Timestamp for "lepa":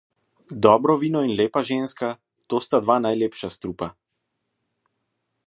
1.41-1.61